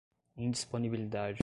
[0.37, 1.39] indisponibilidade